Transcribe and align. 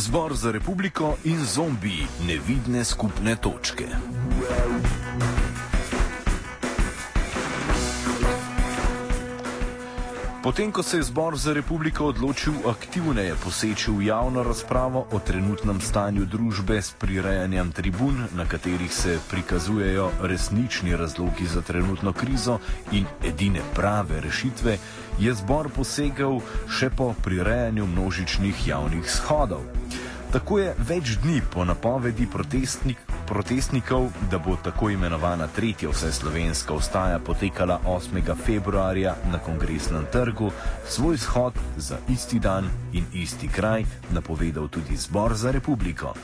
Zbor 0.00 0.34
za 0.34 0.50
republiko 0.52 1.16
in 1.24 1.44
zombiji 1.44 2.06
nevidne 2.26 2.84
skupne 2.84 3.36
točke. 3.36 3.84
Potem, 10.42 10.72
ko 10.72 10.82
se 10.82 10.96
je 10.96 11.02
zbor 11.02 11.36
za 11.36 11.52
republiko 11.52 12.06
odločil 12.08 12.64
aktivneje 12.64 13.34
poseči 13.44 13.90
v 13.92 14.06
javno 14.08 14.40
razpravo 14.42 15.04
o 15.12 15.18
trenutnem 15.20 15.80
stanju 15.80 16.24
družbe 16.24 16.80
s 16.82 16.96
prirejanjem 16.96 17.72
tribun, 17.72 18.24
na 18.32 18.48
katerih 18.48 18.88
se 18.88 19.18
prikazujejo 19.30 20.10
resnični 20.22 20.96
razlogi 20.96 21.46
za 21.46 21.60
trenutno 21.60 22.12
krizo 22.12 22.58
in 22.92 23.04
edine 23.24 23.60
prave 23.74 24.20
rešitve, 24.20 24.78
je 25.20 25.34
zbor 25.34 25.68
posegal 25.68 26.40
še 26.72 26.88
po 26.88 27.12
prirejanju 27.24 27.86
množičnih 27.86 28.68
javnih 28.68 29.10
shodov. 29.12 29.60
Tako 30.32 30.58
je 30.58 30.74
več 30.88 31.18
dni 31.20 31.42
po 31.52 31.64
napovedi 31.68 32.26
protestnik, 32.26 33.09
protestnikov, 33.30 34.10
da 34.30 34.38
bo 34.38 34.56
tako 34.62 34.90
imenovana 34.90 35.46
tretja 35.46 35.88
vseslovenska 35.90 36.74
ustaja 36.74 37.18
potekala 37.18 37.80
8. 37.86 38.34
februarja 38.44 39.14
na 39.32 39.38
kongresnem 39.38 40.06
trgu, 40.12 40.50
svoj 40.88 41.18
shod 41.18 41.54
za 41.76 41.98
isti 42.08 42.38
dan 42.38 42.70
in 42.92 43.04
isti 43.14 43.48
kraj 43.48 43.84
napovedal 44.10 44.68
tudi 44.68 44.96
Zbor 44.96 45.34
za 45.34 45.50
republiko. 45.50 46.14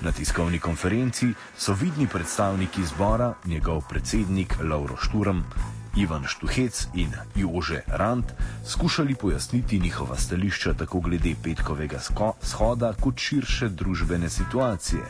Na 0.00 0.12
tiskovni 0.12 0.58
konferenci 0.58 1.32
so 1.58 1.72
vidni 1.72 2.06
predstavniki 2.06 2.84
zbora, 2.84 3.34
njegov 3.44 3.80
predsednik 3.88 4.54
Lauro 4.60 4.96
Šturm, 4.96 5.40
Ivan 5.96 6.24
Štuhec 6.26 6.88
in 6.94 7.10
Jože 7.34 7.80
Rand 7.86 8.24
skušali 8.66 9.14
pojasniti 9.14 9.80
njihova 9.80 10.16
stališča 10.16 10.74
tako 10.74 11.00
glede 11.00 11.34
petkovega 11.42 11.98
shoda 12.42 12.92
kot 13.00 13.18
širše 13.18 13.68
družbene 13.68 14.30
situacije. 14.30 15.02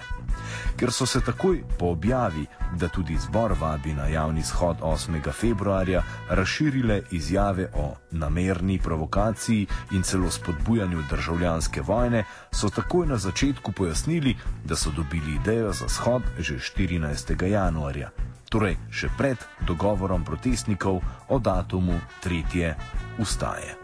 Ker 0.77 0.93
so 0.93 1.07
se 1.07 1.21
takoj 1.21 1.63
po 1.79 1.87
objavi, 1.87 2.47
da 2.79 2.89
tudi 2.89 3.17
zbor 3.19 3.55
vabi 3.61 3.95
na 3.95 4.07
javni 4.07 4.43
shod 4.43 4.77
8. 4.81 5.33
februarja, 5.33 6.03
razširile 6.29 7.03
izjave 7.11 7.71
o 7.75 7.95
namerni 8.11 8.79
provokaciji 8.79 9.67
in 9.93 10.03
celo 10.03 10.31
spodbujanju 10.31 11.03
državljanske 11.11 11.83
vojne, 11.83 12.25
so 12.53 12.69
takoj 12.69 13.07
na 13.07 13.17
začetku 13.17 13.73
pojasnili, 13.73 14.37
da 14.65 14.77
so 14.77 14.91
dobili 14.91 15.35
idejo 15.35 15.73
za 15.73 15.89
shod 15.89 16.23
že 16.39 16.55
14. 16.55 17.47
januarja 17.47 18.11
torej 18.51 18.77
še 18.91 19.11
pred 19.19 19.39
dogovorom 19.67 20.25
protestnikov 20.25 21.03
o 21.29 21.39
datumu 21.39 22.01
tretje 22.23 22.75
ustaje. 23.19 23.77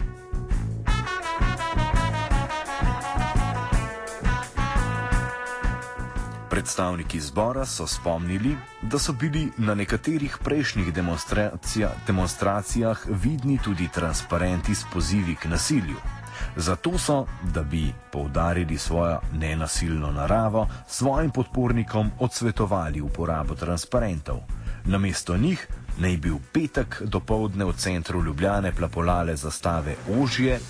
Predstavniki 6.53 7.21
zbora 7.21 7.65
so 7.65 7.87
spomnili, 7.87 8.57
da 8.83 8.99
so 8.99 9.13
bili 9.13 9.49
na 9.57 9.75
nekaterih 9.75 10.37
prejšnjih 10.45 10.93
demonstracija, 10.93 11.91
demonstracijah 12.07 13.07
vidni 13.09 13.59
tudi 13.65 13.89
transparenti 13.89 14.75
s 14.75 14.85
pozivi 14.93 15.35
k 15.35 15.49
nasilju. 15.49 16.22
Zato 16.57 16.99
so, 16.99 17.27
da 17.43 17.63
bi 17.63 17.93
poudarili 18.13 18.79
svojo 18.79 19.21
nenasilno 19.33 20.13
naravo, 20.13 20.69
svojim 20.89 21.31
podpornikom 21.31 22.11
odsvetovali 22.21 23.01
uporabo 23.01 23.55
transparentov. 23.55 24.37
Namesto 24.85 25.37
njih 25.37 25.69
naj 25.99 26.17
bi 26.17 26.31
v 26.31 26.39
petek 26.53 27.03
do 27.05 27.21
povdne 27.21 27.65
v 27.65 27.73
centru 27.73 28.23
Ljubljane 28.25 28.73
plapolale 28.73 29.37
zastave 29.37 29.95
ožje 30.21 30.61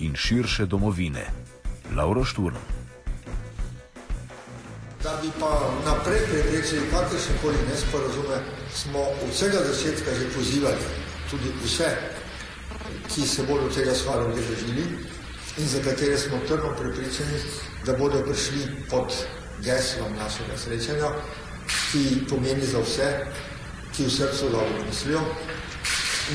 in 0.00 0.14
širše 0.14 0.66
domovine. 0.66 1.26
Lauro 1.96 2.24
Šturm. 2.24 2.56
Da 5.02 5.18
bi 5.22 5.30
pa 5.40 5.70
naprej 5.86 6.18
preprečili 6.30 6.90
kakršne 6.90 7.34
koli 7.42 7.56
nesporazume, 7.70 8.38
smo 8.74 8.98
od 8.98 9.30
vsega 9.30 9.58
začetka 9.58 10.10
že 10.14 10.26
pozivali 10.34 10.84
tudi 11.30 11.52
vse, 11.64 11.90
ki 13.08 13.26
se 13.26 13.42
bodo 13.42 13.68
tega 13.74 13.94
stvari 13.94 14.32
udeležili 14.32 14.84
in 15.58 15.66
za 15.68 15.82
katere 15.84 16.18
smo 16.18 16.38
trdno 16.48 16.74
prepričani, 16.78 17.38
da 17.86 17.92
bodo 17.92 18.22
prišli 18.22 18.86
pod 18.90 19.14
geslom 19.64 20.14
našega 20.18 20.56
srečanja, 20.56 21.10
ki 21.90 22.26
pomeni 22.28 22.66
za 22.66 22.78
vse 22.78 23.10
ki 23.98 24.04
v 24.06 24.10
srcu 24.10 24.48
dobro 24.50 24.84
mislijo, 24.86 25.20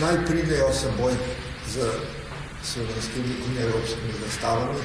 naj 0.01 0.25
pridejo 0.25 0.67
seboj 0.73 1.13
z 1.71 1.79
slovenskimi 2.63 3.35
in 3.47 3.57
evropskimi 3.57 4.13
zastavami 4.25 4.79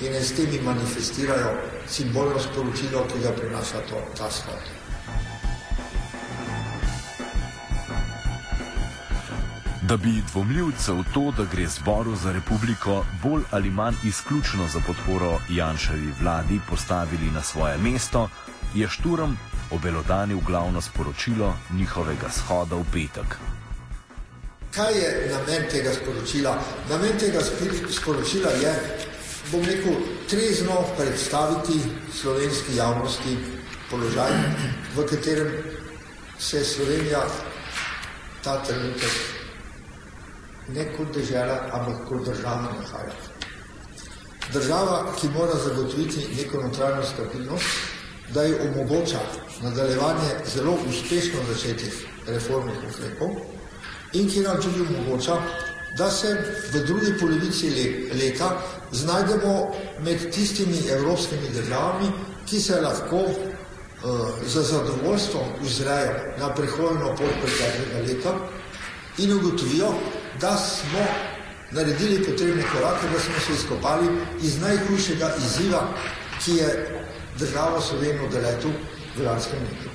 in 0.00 0.14
s 0.14 0.32
temi 0.32 0.60
manifestirajo 0.62 1.50
simbolno 1.88 2.38
sporočilo, 2.38 3.06
ki 3.10 3.18
ga 3.22 3.32
prinaša 3.32 3.82
to, 3.90 3.98
ta 4.16 4.30
shod. 4.30 4.79
Da 9.90 9.96
bi 9.96 10.22
dvomljivce 10.32 10.92
v 10.92 11.04
to, 11.14 11.32
da 11.36 11.44
gre 11.52 11.66
zboru 11.66 12.16
za 12.16 12.32
republiko 12.32 13.04
bolj 13.22 13.42
ali 13.50 13.70
manj 13.70 13.94
izključno 14.04 14.68
za 14.72 14.80
podporo 14.86 15.38
Janševi 15.48 16.12
vladi 16.20 16.60
postavili 16.68 17.30
na 17.34 17.42
svoje 17.42 17.78
mesto, 17.78 18.28
je 18.74 18.88
Šturm 18.88 19.32
obelodanil 19.70 20.38
glavno 20.46 20.80
sporočilo 20.80 21.56
njihovega 21.70 22.28
shoda 22.30 22.76
v 22.76 22.84
petek. 22.92 23.34
Kaj 24.74 24.94
je 24.94 25.32
namen 25.32 25.66
tega 25.70 25.90
sporočila? 25.92 26.54
Namen 26.90 27.18
tega 27.18 27.40
sporočila 27.90 28.50
je, 28.50 28.74
bom 29.52 29.64
rekel, 29.64 29.94
trezno 30.28 30.84
predstaviti 30.96 31.80
slovenski 32.20 32.76
javnosti 32.76 33.36
položaj, 33.90 34.30
v 34.96 35.06
katerem 35.10 35.50
se 36.38 36.64
Slovenija 36.64 37.26
ta 38.44 38.62
trenutek 38.62 39.39
ne 40.74 40.86
kot 40.96 41.14
država, 41.14 41.60
ampak 41.72 42.08
kot 42.08 42.24
država 42.24 42.62
nahaja. 42.62 43.14
Država, 44.52 45.12
ki 45.20 45.28
mora 45.28 45.54
zagotoviti 45.64 46.26
neko 46.36 46.62
notranjo 46.62 47.02
stabilnost, 47.02 47.66
da 48.34 48.42
ji 48.42 48.54
omogoča 48.68 49.18
nadaljevanje 49.62 50.30
zelo 50.54 50.76
uspešno 50.88 51.40
začetih 51.48 52.06
reformnih 52.26 52.78
ukrepov 52.88 53.30
in 54.12 54.30
ki 54.30 54.40
nam 54.40 54.56
tudi 54.62 54.80
omogoča, 54.80 55.36
da 55.98 56.10
se 56.10 56.34
v 56.72 56.86
drugi 56.86 57.18
polovici 57.20 57.70
leta 58.22 58.50
znajdemo 58.92 59.74
med 60.00 60.30
tistimi 60.30 60.88
evropskimi 60.88 61.48
državami, 61.54 62.10
ki 62.46 62.60
se 62.60 62.80
lahko 62.80 63.16
uh, 63.16 63.34
za 64.46 64.62
zadovoljstvo 64.62 65.40
uzrejo 65.62 66.34
na 66.38 66.54
prihodno 66.54 67.14
pot 67.16 67.34
preteklega 67.42 68.06
leta 68.06 68.34
in 69.18 69.32
ugotovijo, 69.32 69.92
da 70.40 70.56
smo 70.56 71.04
naredili 71.70 72.24
potrebne 72.24 72.62
korake, 72.62 73.06
da 73.12 73.20
smo 73.20 73.34
se 73.46 73.52
izkopali 73.52 74.08
iz 74.42 74.60
najhujšega 74.60 75.30
izziva, 75.38 75.88
ki 76.44 76.52
je 76.52 77.00
državo 77.38 77.80
Slovenijo 77.80 78.28
v 78.28 78.42
letu 78.42 78.70
v 79.16 79.24
lanskem 79.26 79.58
letu. 79.58 79.90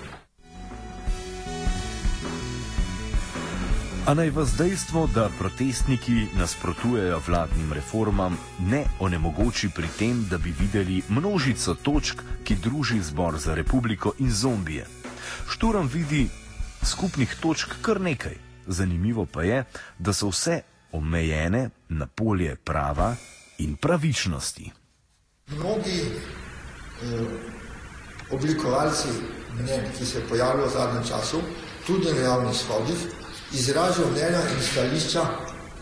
A 4.06 4.14
naj 4.14 4.30
vas 4.30 4.54
dejstvo, 4.58 5.08
da 5.14 5.30
protestniki 5.40 6.28
nasprotujejo 6.38 7.22
vladnim 7.28 7.74
reformam, 7.74 8.38
ne 8.60 8.84
onemogoči 9.00 9.70
pri 9.76 9.88
tem, 9.98 10.28
da 10.30 10.38
bi 10.38 10.54
videli 10.60 11.02
množico 11.10 11.74
točk, 11.74 12.22
ki 12.44 12.56
druži 12.56 13.02
zbor 13.02 13.38
za 13.38 13.56
republiko 13.56 14.14
in 14.20 14.32
zombije. 14.32 14.86
Šturam 15.50 15.90
vidi 15.94 16.28
skupnih 16.84 17.36
točk 17.42 17.82
kar 17.82 18.02
nekaj. 18.02 18.38
Zanimivo 18.68 19.26
pa 19.26 19.44
je, 19.44 19.64
da 20.00 20.14
so 20.14 20.30
vse 20.30 20.62
omejene 20.92 21.70
na 21.90 22.08
polje 22.08 22.56
prava 22.56 23.16
in 23.58 23.76
pravičnosti. 23.76 24.72
Mnogi 25.48 26.02
Eh, 27.04 27.28
oblikovalci 28.32 29.08
mnen, 29.54 29.84
ki 29.98 30.06
se 30.06 30.22
pojavljajo 30.30 30.68
v 30.68 30.72
zadnjem 30.72 31.04
času, 31.08 31.42
tudi 31.88 32.14
na 32.14 32.20
javnih 32.20 32.56
shodih, 32.56 33.02
izražajo 33.54 34.12
mnenja 34.12 34.40
in 34.56 34.62
stališča, 34.64 35.26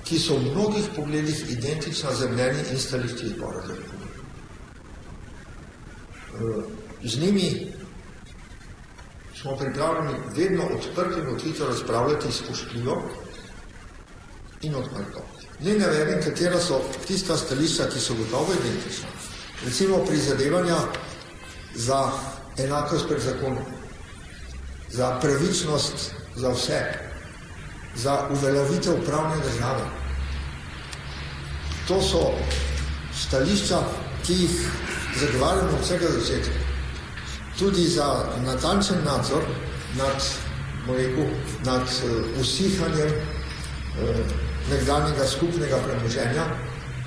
ki 0.03 0.19
so 0.19 0.37
v 0.37 0.49
mnogih 0.51 0.89
pogledih 0.95 1.51
identična 1.51 2.13
z 2.13 2.29
mnenji 2.31 2.65
in 2.71 2.79
stališči 2.79 3.27
zbora 3.27 3.61
za 3.67 3.75
republiko. 3.75 4.17
Eh, 6.33 7.07
z 7.07 7.19
njimi 7.19 7.72
smo 9.43 9.57
pripravljeni 9.57 10.19
vedno 10.35 10.63
odprti 10.63 11.19
in 11.19 11.27
odkrito 11.35 11.67
razpravljati 11.67 12.31
spoštljivo 12.31 13.01
in 14.61 14.75
odprto. 14.75 15.25
Ne 15.59 15.73
navedem, 15.73 16.23
katera 16.23 16.59
so 16.59 16.81
tista 17.07 17.37
stališča, 17.37 17.89
ki 17.93 17.99
so 17.99 18.15
gotovo 18.15 18.53
identična 18.53 19.07
recimo 19.65 19.97
prizadevanja 20.05 20.77
za 21.75 22.11
enakost 22.57 23.07
pred 23.07 23.21
zakonom, 23.21 23.63
za 24.89 25.19
pravičnost 25.21 26.11
za 26.35 26.49
vse, 26.49 26.81
za 27.95 28.27
uveljavitev 28.31 29.05
pravne 29.05 29.35
države. 29.35 29.85
To 31.87 32.01
so 32.01 32.31
stališča, 33.27 33.79
ki 34.25 34.33
jih 34.33 34.69
zagovarjamo 35.19 35.77
od 35.77 35.83
vsega 35.83 36.07
začetka. 36.07 36.72
Tudi 37.59 37.87
za 37.87 38.25
natančen 38.45 39.03
nadzor 39.05 39.43
nad, 39.97 40.17
rekel, 40.87 41.25
nad 41.65 41.81
uh, 41.81 42.41
usihanjem 42.41 43.09
uh, 43.09 44.17
nekdanjega 44.69 45.27
skupnega 45.27 45.77
premoženja, 45.85 46.45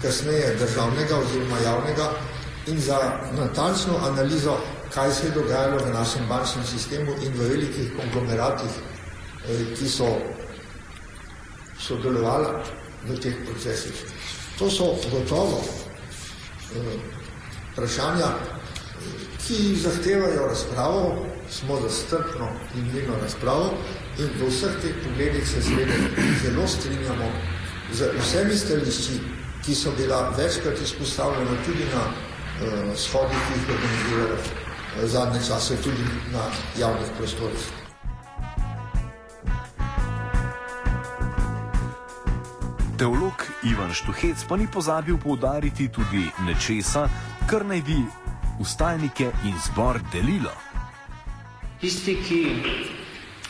kasneje 0.02 0.54
državnega 0.60 1.18
oziroma 1.18 1.58
javnega, 1.64 2.10
in 2.66 2.80
za 2.80 2.98
natančno 3.32 3.98
analizo, 4.06 4.56
kaj 4.94 5.12
se 5.12 5.26
je 5.26 5.30
dogajalo 5.30 5.78
v 5.84 5.92
našem 5.92 6.28
bančnem 6.28 6.64
sistemu 6.64 7.12
in 7.22 7.32
v 7.32 7.48
velikih 7.48 7.90
konglomeratih, 7.98 8.70
uh, 8.70 9.78
ki 9.78 9.88
so 9.88 10.14
sodelovali 11.78 12.46
v 13.08 13.18
teh 13.18 13.34
procesih. 13.50 14.04
To 14.58 14.70
so 14.70 14.94
gotovo 15.10 15.58
uh, 15.58 17.00
vprašanja, 17.72 18.30
ki 19.46 19.76
zahtevajo 19.76 20.46
razpravo, 20.46 21.26
smo 21.50 21.80
za 21.80 21.90
strpno 21.90 22.48
in 22.74 22.84
mirno 22.94 23.14
razpravo 23.22 23.70
in 24.18 24.28
v 24.40 24.48
vseh 24.48 24.74
teh 24.82 24.94
pogledih 25.04 25.48
se 25.48 25.62
seveda 25.62 25.92
zelo 26.42 26.66
strinjamo 26.66 27.30
z 27.92 28.10
vsemi 28.18 28.56
stališči, 28.56 29.20
ki 29.64 29.74
so 29.74 29.92
bila 29.96 30.34
večkrat 30.38 30.80
izpostavljena 30.82 31.56
tudi 31.66 31.84
na 31.94 32.02
uh, 32.02 32.96
shodih, 32.96 33.38
ki 33.48 33.58
jih 33.60 33.68
organizirajo 33.76 34.34
uh, 34.34 35.04
zadnje 35.04 35.40
čase, 35.48 35.76
tudi 35.82 36.04
na 36.32 36.42
javnih 36.78 37.10
prostorih. 37.18 37.70
Teolog 42.98 43.44
Ivan 43.62 43.92
Štuhec 43.92 44.44
pa 44.48 44.56
ni 44.56 44.66
pozabil 44.72 45.18
poudariti 45.18 45.88
tudi 45.88 46.24
nečesa, 46.46 47.08
kar 47.46 47.66
naj 47.66 47.82
bi 47.82 48.00
ustajnike 48.60 49.30
in 49.44 49.54
zbor 49.66 50.00
delilo. 50.12 50.52
Tisti, 51.80 52.16
ki 52.28 52.40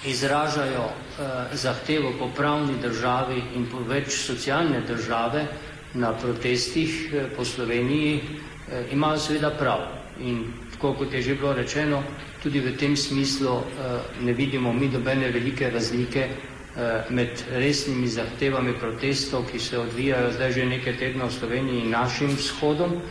izražajo 0.06 0.84
eh, 0.86 1.56
zahtevo 1.56 2.12
po 2.18 2.28
pravni 2.36 2.78
državi 2.82 3.42
in 3.54 3.66
po 3.70 3.78
več 3.78 4.12
socialne 4.26 4.80
države 4.86 5.46
na 5.94 6.12
protestih 6.12 7.12
eh, 7.12 7.28
po 7.36 7.44
Sloveniji, 7.44 8.20
eh, 8.20 8.92
imajo 8.92 9.18
seveda 9.18 9.50
prav. 9.50 9.86
In 10.20 10.52
tako 10.72 10.94
kot 10.94 11.12
je 11.12 11.22
že 11.22 11.34
bilo 11.34 11.52
rečeno, 11.52 12.02
tudi 12.42 12.60
v 12.60 12.76
tem 12.76 12.96
smislu 12.96 13.58
eh, 13.58 14.00
ne 14.22 14.32
vidimo 14.32 14.72
mi 14.72 14.88
dobene 14.88 15.30
velike 15.30 15.70
razlike 15.70 16.28
eh, 16.28 17.04
med 17.10 17.42
resnimi 17.50 18.08
zahtevami 18.08 18.72
protestov, 18.80 19.48
ki 19.50 19.58
se 19.58 19.78
odvijajo 19.78 20.32
zdaj 20.32 20.52
že 20.52 20.66
nekaj 20.66 20.96
tednov 20.98 21.28
v 21.28 21.38
Sloveniji 21.38 21.80
in 21.84 21.90
našim 21.90 22.36
shodom. 22.36 23.02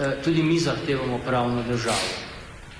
Eh, 0.00 0.16
tudi 0.24 0.42
mi 0.42 0.58
zahtevamo 0.58 1.18
pravno 1.26 1.62
državo. 1.62 2.08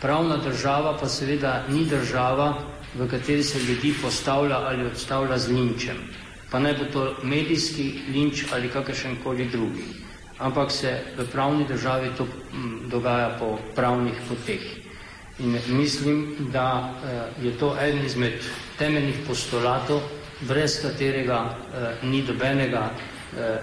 Pravna 0.00 0.36
država 0.36 0.96
pa 1.00 1.08
seveda 1.08 1.64
ni 1.68 1.84
država, 1.84 2.54
v 2.94 3.08
kateri 3.08 3.42
se 3.42 3.58
ljudi 3.58 3.92
postavlja 4.02 4.56
ali 4.56 4.86
odstavlja 4.86 5.38
z 5.38 5.52
linčem. 5.52 5.98
Pa 6.50 6.58
naj 6.58 6.74
bo 6.78 6.84
to 6.92 7.02
medijski 7.22 8.00
linč 8.08 8.44
ali 8.52 8.70
kakršen 8.72 9.18
koli 9.24 9.44
drugi. 9.52 9.84
Ampak 10.38 10.72
se 10.72 10.94
v 11.18 11.26
pravni 11.32 11.66
državi 11.68 12.08
to 12.16 12.24
mm, 12.24 12.88
dogaja 12.88 13.36
po 13.38 13.58
pravnih 13.76 14.16
poteh. 14.28 14.64
In 15.38 15.58
mislim, 15.68 16.36
da 16.52 16.94
eh, 17.04 17.44
je 17.44 17.52
to 17.58 17.76
eden 17.80 18.06
izmed 18.06 18.40
temeljnih 18.78 19.16
postulatov, 19.28 20.00
brez 20.40 20.80
katerega 20.82 21.44
eh, 21.44 22.06
ni 22.06 22.22
dobenega 22.22 22.90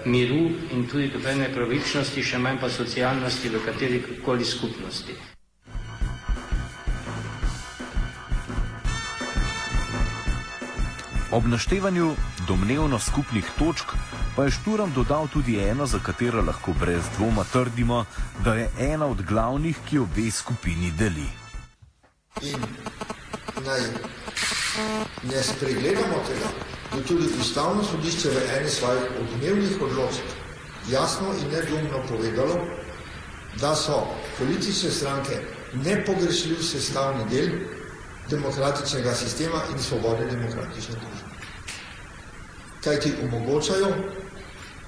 miru 0.06 0.52
in 0.72 0.88
tudi 0.88 1.10
dobene 1.14 1.50
pravičnosti, 1.54 2.24
še 2.24 2.38
manj 2.38 2.60
pa 2.62 2.70
socialnosti 2.70 3.50
v 3.50 3.64
kateri 3.66 4.04
koli 4.26 4.46
skupnosti. 4.46 5.18
Ob 11.32 11.46
naštevanju 11.46 12.16
domnevno 12.48 13.00
skupnih 13.00 13.46
točk 13.60 13.92
pa 14.36 14.44
je 14.44 14.52
Šturam 14.52 14.94
dodal 14.94 15.28
tudi 15.28 15.60
eno, 15.60 15.86
za 15.86 16.00
katero 16.00 16.42
lahko 16.42 16.74
brez 16.80 17.04
dvoma 17.18 17.44
trdimo, 17.44 18.06
da 18.44 18.54
je 18.56 18.70
ena 18.80 19.06
od 19.06 19.22
glavnih, 19.22 19.78
ki 19.90 20.00
obe 20.00 20.32
skupini 20.32 20.92
deli. 20.92 21.28
In 22.42 22.62
naj 23.66 23.82
ne 25.24 25.44
spregledamo 25.44 26.22
tega, 26.28 26.67
da 26.92 27.02
tudi 27.08 27.28
ustavno 27.40 27.84
sodišče 27.84 28.30
v 28.30 28.44
eni 28.58 28.70
svojih 28.70 29.04
odmevnih 29.22 29.82
odločb 29.82 30.26
jasno 30.92 31.28
in 31.42 31.52
nedumno 31.52 32.04
povedalo, 32.08 32.56
da 33.60 33.76
so 33.76 34.08
politične 34.38 34.92
stranke 34.92 35.40
nepogrešljiv 35.74 36.62
sestavni 36.62 37.26
del 37.30 37.50
demokratičnega 38.30 39.14
sistema 39.16 39.62
in 39.72 39.80
svobode 39.80 40.26
demokratične 40.26 40.96
družbe. 40.96 41.28
Kaj 42.84 43.00
ti 43.00 43.14
omogočajo 43.24 43.88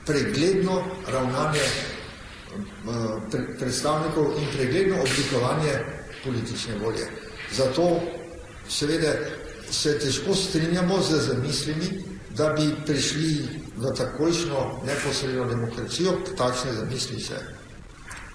pregledno 0.05 0.83
ravnanje 1.07 1.59
eh, 1.59 3.45
predstavnikov 3.59 4.33
in 4.37 4.47
pregledno 4.57 4.95
oblikovanje 5.01 5.73
politične 6.23 6.77
volje. 6.83 7.07
Zato 7.51 7.99
seveda 8.67 9.13
se 9.71 9.99
težko 9.99 10.35
strinjamo 10.35 11.01
z 11.01 11.21
zamislimi, 11.21 12.03
da 12.37 12.53
bi 12.53 12.75
prišli 12.85 13.47
v 13.77 13.93
takojšno 13.97 14.81
neposredno 14.85 15.45
demokracijo, 15.45 16.11
takšne 16.37 16.73
zamisli 16.73 17.19
se 17.19 17.39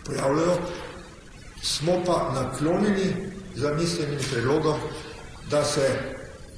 pojavljajo, 0.04 0.58
smo 1.62 2.02
pa 2.06 2.32
naklonjeni 2.34 3.14
zamislim 3.56 4.12
in 4.12 4.20
predlogom, 4.30 4.80
da 5.50 5.64
se 5.64 5.88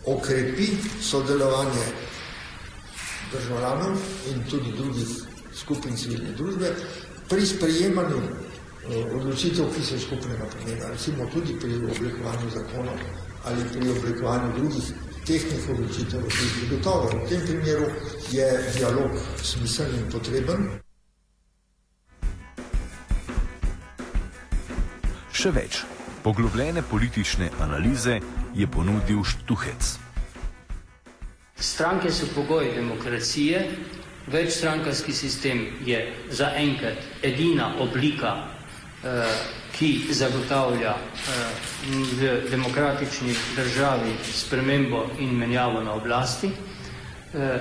okrepi 0.05 0.69
sodelovanje 1.03 1.87
državljanov 3.33 3.97
in 4.31 4.43
tudi 4.51 4.73
drugih 4.77 5.09
skupin 5.55 5.97
civilne 5.97 6.33
družbe 6.37 6.75
pri 7.29 7.47
sprejemanju 7.47 8.19
eh, 8.19 9.15
odločitev, 9.15 9.71
ki 9.75 9.83
so 9.83 9.99
skupnega 9.99 10.47
pomena, 10.53 10.91
recimo 10.93 11.27
tudi 11.33 11.59
pri 11.61 11.75
oblikovanju 11.75 12.51
zakonov 12.55 13.26
ali 13.47 13.63
pri 13.73 13.91
oblikovanju 13.91 14.53
drugih 14.59 14.87
tehnik 15.27 15.71
odločitev. 15.71 16.21
Gotovo, 16.71 17.11
v 17.11 17.29
tem 17.29 17.41
primeru 17.47 17.87
je 18.31 18.47
dialog 18.79 19.11
smiseln 19.43 19.95
in 19.95 20.11
potreben. 20.11 20.67
Še 25.35 25.51
več. 25.51 25.83
Poglobljene 26.27 26.83
politične 26.83 27.53
analize 27.63 28.19
je 28.55 28.67
ponudil 28.67 29.23
Štuhec. 29.23 29.93
Stranke 31.57 32.11
so 32.11 32.27
pogoj 32.35 32.73
demokracije, 32.75 33.61
večstrankarski 34.27 35.13
sistem 35.13 35.63
je 35.87 36.01
zaenkrat 36.35 37.23
edina 37.23 37.71
oblika, 37.79 38.33
eh, 39.05 39.23
ki 39.79 40.07
zagotavlja 40.11 40.95
eh, 40.95 41.33
v 42.21 42.51
demokratični 42.51 43.35
državi 43.57 44.15
spremembo 44.33 45.05
in 45.19 45.37
menjavo 45.37 45.83
na 45.83 45.93
oblasti. 45.93 46.51
Eh, 47.35 47.61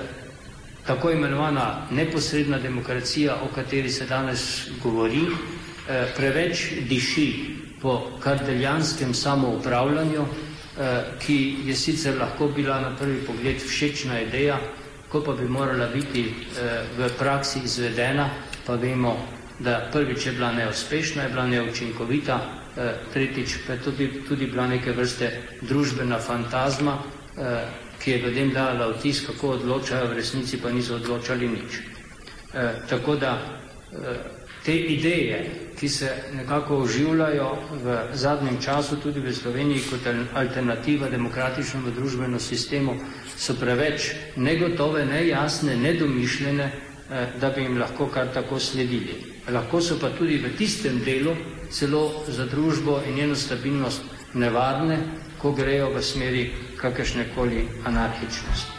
tako 0.86 1.10
imenovana 1.10 1.86
neposredna 1.90 2.58
demokracija, 2.58 3.34
o 3.42 3.48
kateri 3.54 3.90
se 3.90 4.06
danes 4.06 4.68
govori, 4.82 5.26
preveč 6.16 6.72
diši 6.88 7.56
po 7.86 8.02
kardeljanskem 8.20 9.14
samoupravljanju, 9.14 10.22
eh, 10.22 11.04
ki 11.18 11.56
je 11.64 11.76
sicer 11.76 12.18
lahko 12.18 12.48
bila 12.48 12.80
na 12.80 12.96
prvi 12.96 13.20
pogled 13.26 13.62
všečna 13.62 14.20
ideja, 14.20 14.58
ko 15.08 15.22
pa 15.22 15.32
bi 15.32 15.48
morala 15.48 15.86
biti 15.86 16.24
eh, 16.24 16.82
v 16.98 17.10
praksi 17.18 17.60
izvedena, 17.64 18.30
pa 18.66 18.74
vemo, 18.74 19.16
da 19.58 19.88
prvič 19.92 20.26
je 20.26 20.32
bila 20.32 20.52
neuspešna, 20.52 21.22
je 21.22 21.28
bila 21.28 21.46
neučinkovita, 21.46 22.40
eh, 22.76 22.94
tretjič 23.12 23.56
pa 23.66 23.72
je 23.72 23.82
tudi, 23.82 24.10
tudi 24.28 24.46
bila 24.46 24.66
neke 24.66 24.92
vrste 24.92 25.30
družbena 25.62 26.18
fantazma, 26.18 26.98
ki 28.00 28.10
je 28.10 28.18
ljudem 28.18 28.50
dala 28.50 28.86
vtis, 28.94 29.26
kako 29.26 29.48
odločajo, 29.48 30.08
v 30.08 30.16
resnici 30.16 30.56
pa 30.56 30.70
niso 30.72 30.94
odločali 30.96 31.48
nič. 31.48 31.80
Tako 32.88 33.16
da 33.16 33.34
te 34.66 34.76
ideje, 34.76 35.50
ki 35.78 35.88
se 35.88 36.10
nekako 36.34 36.76
oživljajo 36.76 37.58
v 37.84 37.98
zadnjem 38.12 38.58
času 38.62 38.96
tudi 38.96 39.20
v 39.20 39.34
Sloveniji 39.34 39.84
kot 39.90 40.00
alternativa 40.34 41.08
demokratičnemu 41.08 41.90
družbenemu 41.90 42.40
sistemu, 42.40 42.96
so 43.36 43.54
preveč 43.60 44.10
negotove, 44.36 45.04
nejasne, 45.06 45.76
nedomišljene, 45.76 46.64
eh, 46.64 46.85
da 47.40 47.50
bi 47.50 47.62
jim 47.62 47.78
lahko 47.78 48.06
kar 48.06 48.32
tako 48.34 48.58
sledili. 48.60 49.22
Lahko 49.48 49.80
so 49.80 49.98
pa 50.00 50.10
tudi 50.18 50.38
v 50.38 50.56
tistem 50.56 51.00
delu 51.04 51.36
celo 51.70 52.24
za 52.28 52.46
družbo 52.46 53.00
in 53.08 53.14
njeno 53.14 53.34
stabilnost 53.34 54.02
nevarne, 54.34 54.98
ko 55.38 55.52
grejo 55.52 55.90
v 55.94 56.02
smeri 56.02 56.52
kakršnekoli 56.80 57.68
anarhičnosti. 57.84 58.76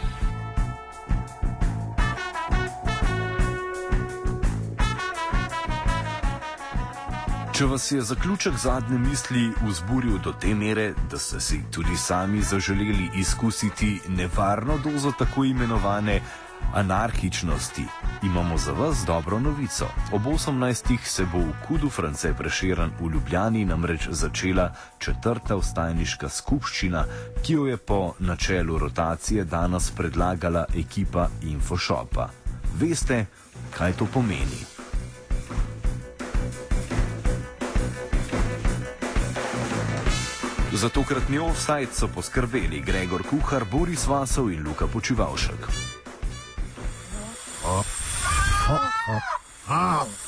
Če 7.58 7.66
vas 7.66 7.92
je 7.92 8.02
zaključek 8.02 8.54
zadnje 8.62 9.00
misli 9.00 9.48
vzburil 9.66 10.20
do 10.22 10.34
te 10.42 10.52
mere, 10.56 10.92
da 11.10 11.18
ste 11.18 11.40
si 11.42 11.58
tudi 11.74 11.98
sami 11.98 12.42
zaželeli 12.42 13.10
izkusiti 13.18 14.00
nevarno 14.08 14.78
dozo 14.84 15.12
tako 15.20 15.46
imenovane 15.46 16.20
anarhičnosti, 16.74 17.86
imamo 18.24 18.58
za 18.58 18.72
vas 18.72 18.98
dobro 19.06 19.40
novico. 19.40 19.86
Ob 20.12 20.26
18. 20.26 20.98
se 21.04 21.26
bo 21.26 21.38
v 21.38 21.54
Kudu 21.68 21.90
France 21.90 22.34
Preširan 22.34 22.92
v 23.00 23.12
Ljubljani 23.14 23.66
namreč 23.66 24.08
začela 24.10 24.72
četrta 25.00 25.56
vstajniška 25.56 26.30
skupščina, 26.30 27.06
ki 27.44 27.54
jo 27.54 27.66
je 27.66 27.78
po 27.78 28.14
načelu 28.20 28.78
rotacije 28.78 29.44
danes 29.44 29.92
predlagala 29.92 30.66
ekipa 30.76 31.28
Infoshopa. 31.44 32.30
Veste, 32.80 33.26
kaj 33.78 33.94
to 33.94 34.06
pomeni? 34.06 34.66
Za 40.74 40.90
tokratni 40.90 41.40
offside 41.40 41.94
so 41.94 42.08
poskrbeli 42.08 42.80
Gregor 42.86 43.24
Kuhar, 43.24 43.66
Boris 43.72 44.08
Vasov 44.08 44.52
in 44.52 44.64
Luka 44.68 44.88
Počivalšek. 44.88 45.97
Offside. 49.70 50.27